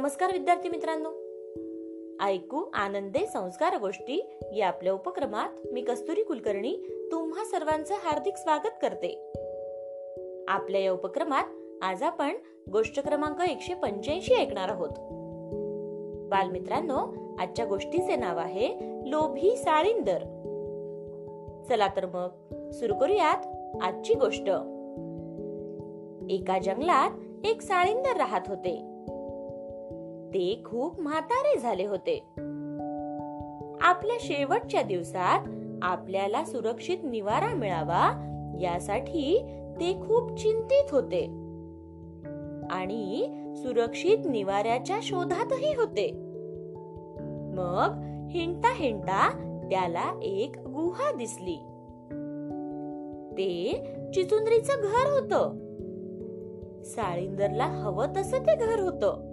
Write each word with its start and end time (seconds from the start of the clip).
नमस्कार 0.00 0.32
विद्यार्थी 0.32 0.68
मित्रांनो. 0.68 1.08
ऐकू 2.24 2.70
आनंदे 2.74 3.26
संस्कार 3.26 3.78
गोष्टी 3.78 4.30
या 4.56 4.68
आपल्या 4.68 4.92
उपक्रमात 4.92 5.48
मी 5.72 5.80
कस्तुरी 5.80 6.22
कुलकर्णी 6.22 6.76
तुम्हा 7.12 7.44
सर्वांचं 7.44 7.94
हार्दिक 7.94 8.36
स्वागत 8.36 8.70
करते. 8.82 9.32
आपल्या 10.48 10.80
या 10.80 10.92
उपक्रमात 10.92 11.44
आज 11.82 12.02
आपण 12.02 12.36
गोष्ट 12.72 13.00
क्रमांक 13.00 13.40
एकशे 13.40 13.74
पंच्याऐंशी 13.74 14.34
ऐकणार 14.34 14.68
आहोत. 14.68 14.88
बालमित्रांनो 16.30 17.14
आजच्या 17.38 17.64
गोष्टीचे 17.64 18.16
नाव 18.16 18.38
आहे 18.38 18.76
लोभी 19.10 19.56
साळींदर. 19.56 20.18
चला 21.68 21.88
तर 21.88 22.06
मग 22.06 22.28
सुरू 22.70 22.94
करूयात 22.94 23.46
आजची 23.82 24.14
गोष्ट. 24.14 24.48
एका 26.30 26.58
जंगलात 26.58 27.10
एक 27.44 27.62
साळींदर 27.62 28.16
राहत 28.16 28.40
होते. 28.46 28.89
ते 30.34 30.62
खूप 30.64 31.00
म्हातारे 31.00 31.58
झाले 31.58 31.86
होते. 31.86 32.18
आपल्या 33.80 34.16
शेवटच्या 34.20 34.82
दिवसात 34.82 35.46
आपल्याला 35.82 36.44
सुरक्षित 36.44 36.98
निवारा 37.04 37.54
मिळावा 37.54 38.26
यासाठी 38.60 39.38
ते 39.80 39.92
खूप 39.92 40.38
चिंतित 40.38 40.84
होते. 40.90 41.24
आणि 42.70 43.34
सुरक्षित 43.56 44.18
निवाऱ्याच्या 44.26 44.98
शोधातही 45.02 45.74
होते. 45.74 46.12
मग 47.54 48.00
हिंडता 48.30 48.74
हिंडता 48.74 49.30
त्याला 49.70 50.20
एक 50.22 50.52
गुहा 50.58 51.16
दिसली. 51.16 51.56
ते 53.32 53.82
चिचुंद्रीचं 54.14 54.72
घर 54.82 55.10
होत. 55.10 55.50
साळिंदरला 56.84 57.64
हवं 57.64 58.06
तसं 58.16 58.38
ते 58.38 58.56
घर 58.56 58.80
होतं. 58.80 59.29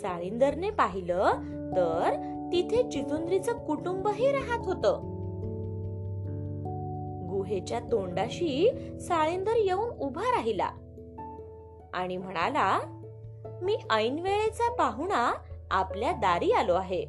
साळींदरने 0.00 0.70
पाहिलं 0.70 1.32
तर 1.76 2.14
तिथे 2.52 2.90
चिचुंद्रीचं 2.90 3.52
कुटुंबही 3.52 4.32
राहत 4.32 4.66
होत. 4.66 4.86
गुहेच्या 7.30 7.80
तोंडाशी 7.80 8.70
साळींदर 9.00 9.52
येऊन 9.56 9.88
उभा 9.88 10.22
राहिला 10.22 10.70
आणि 11.94 12.16
म्हणाला 12.16 12.80
मी 13.62 13.78
ऐन 13.90 14.18
वेळेचा 14.18 14.74
पाहुणा 14.74 15.32
आपल्या 15.70 16.12
दारी 16.12 16.50
आलो 16.52 16.74
आहे. 16.74 17.04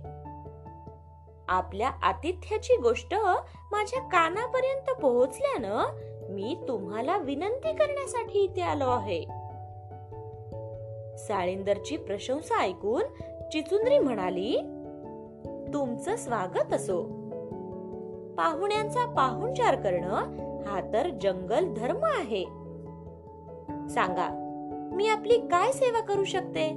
आपल्या 1.47 1.89
आतिथ्याची 2.01 2.77
गोष्ट 2.77 3.13
माझ्या 3.72 4.01
कानापर्यंत 4.01 5.01
पोहोचल्यानं 5.01 5.85
मी 6.33 6.57
तुम्हाला 6.67 7.17
विनंती 7.17 7.73
करण्यासाठी 7.73 8.39
इथे 8.39 8.61
आलो 8.61 8.89
आहे. 8.89 9.36
साळींदरची 11.17 11.97
प्रशंसा 11.97 12.59
ऐकून 12.59 13.01
चिचुंद्री 13.51 13.99
म्हणाली 13.99 14.57
तुमचं 15.73 16.15
स्वागत 16.15 16.73
असो. 16.73 17.03
पाहुण्यांचा 18.37 19.05
पाहुणचार 19.05 19.75
करणं 19.75 20.15
हा 20.65 20.81
तर 20.93 21.09
जंगल 21.09 21.73
धर्म 21.73 21.99
आहे. 22.03 22.43
सांगा 23.89 24.43
मी 24.93 25.07
आपली 25.07 25.38
काय 25.38 25.71
सेवा 25.71 26.01
करू 26.01 26.23
शकते? 26.23 26.69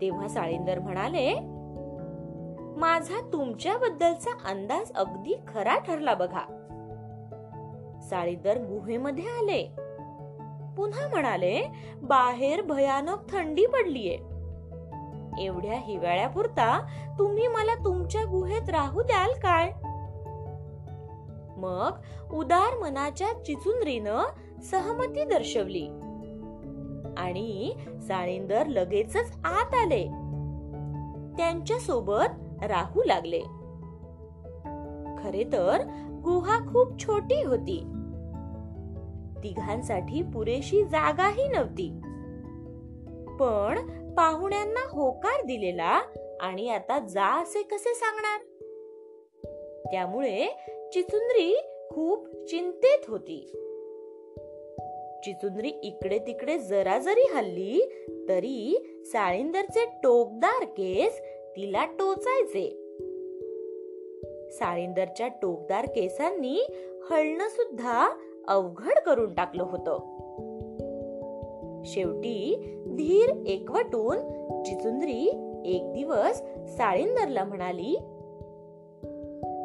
तेव्हा 0.00 0.28
साळींदर 0.28 0.78
म्हणाले 0.78 1.34
माझा 2.80 3.30
तुमच्याबद्दलचा 3.32 4.50
अंदाज 4.50 4.92
अगदी 4.92 5.38
खरा 5.48 5.78
ठरला 5.78 6.14
बघा. 6.14 6.54
साळींदर 8.10 8.58
गुहेमध्ये 8.58 9.24
आले. 9.24 9.87
पुन्हा 10.78 11.08
म्हणाले 11.08 11.62
बाहेर 12.02 12.62
भयानक 12.62 13.32
थंडी 13.32 13.66
पडलीये. 13.66 14.14
एवढ्या 15.44 15.78
हिवाळ्यापुरता 15.78 16.86
तुम्ही 17.18 17.48
मला 17.48 17.84
तुमच्या 17.84 18.22
गुहेत 18.24 18.70
राहू 18.70 19.02
द्याल 19.02 19.30
काय? 19.42 19.72
मग 21.56 21.90
उदार 22.32 22.78
मनाच्या 22.78 23.44
चिचुंद्रीनं 23.44 24.18
सहमती 24.62 25.24
दर्शवली. 25.24 25.88
आणि 27.16 27.72
साळींदर 28.08 28.66
लगेचच 28.66 29.32
आत 29.44 29.74
आले. 29.74 30.04
त्यांच्यासोबत 31.36 32.64
राहू 32.64 33.02
लागले. 33.06 33.40
खरे 35.22 35.44
तर 35.52 35.80
गुहा 36.24 36.58
खूप 36.58 37.02
छोटी 37.02 37.42
होती. 37.42 37.84
तिघांसाठी 39.44 40.22
पुरेशी 40.22 40.84
जागाही 40.84 41.48
नव्हती. 41.48 42.00
पण 43.40 43.98
पाहुण्यांना 44.14 44.88
होकार 44.90 45.42
दिलेला 45.42 46.02
आणि 46.40 46.68
आता 46.68 46.98
जा 46.98 47.42
असे 47.42 47.62
कसे 47.62 47.94
सांगणार? 47.94 48.40
त्यामुळे 49.92 50.46
चिचुंद्री 50.92 51.60
खूप 51.90 52.28
चिंतेत 52.46 52.98
होती. 53.08 53.46
चिचुंद्री 55.24 55.68
इकडे 55.68 56.18
तिकडे 56.18 56.58
जरा 56.58 56.98
जरी 56.98 57.28
हल्ली 57.34 57.80
तरी 58.28 58.76
साळींदरचे 59.06 59.84
टोकदार 60.02 60.64
केस 60.64 61.20
तिला 61.56 61.84
टोचायचे. 61.84 62.84
साळींदरच्या 64.50 65.28
टोकदार 65.28 65.86
केसांनी 65.86 66.60
हळणं 67.10 67.48
सुद्धा 67.48 68.08
अवघड 68.48 68.98
करून 69.06 69.34
टाकलं 69.34 69.62
होतं. 69.62 69.98
शेवटी 71.84 72.64
धीर 72.86 73.42
एकवटून 73.46 74.16
जिजुंद्री 74.64 75.44
एक 75.64 75.92
दिवस 75.92 76.42
साळींदरला 76.76 77.44
म्हणाली 77.44 77.98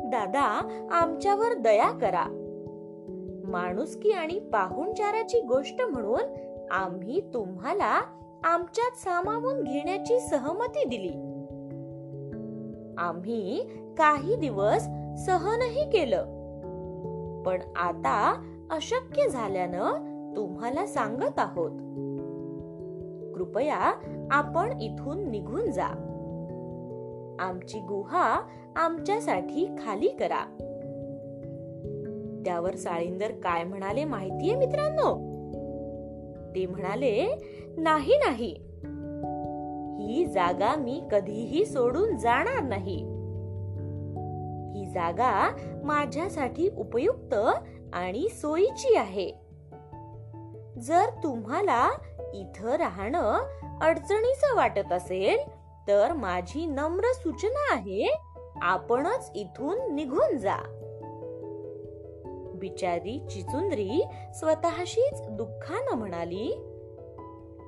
दादा 0.05 0.67
आमच्यावर 0.91 1.53
दया 1.53 1.91
करा. 1.91 2.39
माणुसकी 3.47 4.11
आणि 4.11 4.39
पाहुणचाराची 4.39 5.41
गोष्ट 5.41 5.81
म्हणून 5.81 6.21
आम्ही 6.71 7.21
तुम्हाला 7.33 8.01
आमच्यात 8.43 8.97
सामावून 8.97 9.63
घेण्याची 9.63 10.19
सहमती 10.19 10.83
दिली. 10.85 11.13
आम्ही 12.97 13.65
काही 13.97 14.35
दिवस 14.35 14.83
सहनही 15.25 15.89
केलं. 15.89 16.43
पण 17.43 17.59
आता 17.75 18.49
अशक्य 18.71 19.29
झाल्यानं 19.29 19.93
तुम्हाला 20.35 20.85
सांगत 20.85 21.39
आहोत. 21.39 21.71
कृपया 23.35 23.93
आपण 24.31 24.81
इथून 24.81 25.29
निघून 25.29 25.71
जा. 25.71 25.87
आमची 27.39 27.79
गुहा 27.79 28.41
आमच्यासाठी 28.75 29.75
खाली 29.85 30.07
करा. 30.07 30.45
त्यावर 32.45 32.75
साळींदर 32.75 33.31
काय 33.31 33.63
म्हणाले 33.63 34.05
माहितीये 34.05 34.55
मित्रांनो? 34.55 35.15
ते 36.55 36.65
म्हणाले 36.65 37.35
नाही 37.77 38.13
नाही. 38.17 38.55
ही 40.03 40.25
जागा 40.25 40.75
मी 40.75 41.03
कधीही 41.11 41.65
सोडून 41.65 42.17
जाणार 42.17 42.63
नाही. 42.63 42.97
ही 44.75 44.85
जागा 44.85 45.53
माझ्यासाठी 45.83 46.69
उपयुक्त 46.77 47.35
आणि 47.93 48.29
सोयीची 48.29 48.95
आहे. 48.95 49.31
जर 50.81 51.09
तुम्हाला 51.23 51.89
इथं 52.33 52.69
राहणं 52.69 53.39
अडचणीचं 53.81 54.55
वाटत 54.55 54.93
असेल 54.93 55.39
तर 55.87 56.13
माझी 56.13 56.65
नम्र 56.65 57.03
सूचना 57.13 57.73
आहे 57.75 58.17
आपणच 58.61 59.31
इथून 59.35 59.95
निघून 59.95 60.37
जा. 60.37 60.57
बिचारी 62.55 63.27
चिचुंद्री 63.29 64.03
स्वतःशीच 64.33 65.21
दुःखानं 65.29 65.95
म्हणाली 65.95 66.63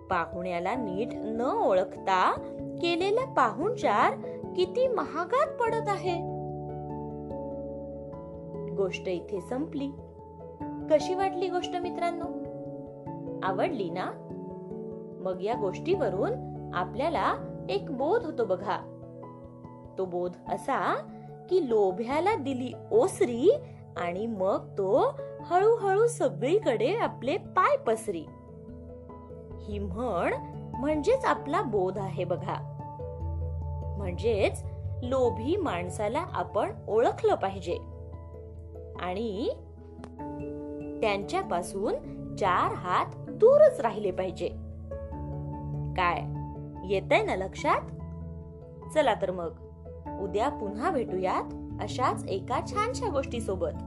पाहुण्याला 0.10 0.76
नीट 0.76 1.08
न 1.14 1.42
ओळखता 1.42 2.34
केलेला 2.82 3.26
पाहुणचार 3.26 4.14
किती 4.56 4.88
महागात 4.88 5.48
पडत 5.48 5.88
आहे. 5.88 6.36
गोष्ट 8.76 9.08
इथे 9.08 9.42
संपली. 9.42 9.90
कशी 10.92 11.16
वाटली 11.16 11.50
गोष्ट 11.50 11.76
मित्रांनो? 11.76 12.26
आवडली 13.44 13.90
ना? 13.90 14.12
मग 15.22 15.42
या 15.42 15.54
गोष्टीवरून 15.54 16.32
आपल्याला 16.74 17.34
एक 17.70 17.92
बोध 17.92 18.24
होतो 18.24 18.46
बघा. 18.46 18.78
तो 19.98 20.06
बोध 20.06 20.32
असा 20.50 20.96
की 21.50 21.70
लोभ्याला 21.70 22.36
दिली 22.36 22.74
ओसरी 22.92 23.54
आणि 23.98 24.28
मग 24.28 24.68
तो 24.68 25.12
हळूहळू 25.42 26.08
सगळीकडे 26.08 26.96
आपले 26.96 27.38
पाय 27.38 27.78
पसरी. 27.78 28.26
ही 29.64 29.80
म्हण 29.80 30.34
म्हणजेच 30.76 31.26
आपला 31.26 31.62
बोध 31.62 31.98
आहे 31.98 32.24
बघा. 32.24 32.72
म्हणजेच 33.98 34.64
लोभी 35.04 35.56
माणसाला 35.56 36.26
आपण 36.34 36.72
ओळखलं 36.88 37.36
पाहिजे. 37.36 37.78
आणि 39.00 39.50
त्यांच्यापासून 41.02 41.94
चार 42.36 42.74
हात 42.74 43.06
दूरच 43.30 43.80
राहिले 43.80 44.12
पाहिजे. 44.12 44.48
काय? 45.98 46.22
येतंय 46.94 47.24
ना 47.24 47.36
लक्षात? 47.36 47.82
चला 48.94 49.14
तर 49.14 49.32
मग. 49.32 49.52
उद्या 50.22 50.50
पुन्हा 50.50 50.92
भेटूयात 50.92 51.54
अशाच 51.84 52.26
एका 52.28 52.60
छानशा 52.68 53.10
गोष्टी 53.10 53.42
सोबत 53.42 53.84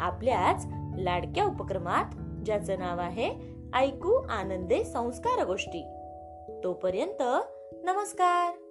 आपल्याच 0.00 0.66
लाडक्या 0.98 1.44
उपक्रमात 1.44 2.04
ज्याचं 2.44 2.78
नाव 2.78 3.00
आहे 3.00 3.30
ऐकू 3.74 4.12
आनंदे 4.12 4.84
संस्कार 4.84 5.44
गोष्टी. 5.44 5.82
तोपर्यंत 6.64 7.22
नमस्कार! 7.84 8.67